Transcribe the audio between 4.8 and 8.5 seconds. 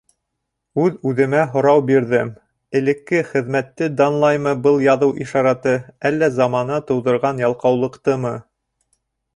яҙыу ишараты, әллә замана тыуҙырған ялҡаулыҡтымы?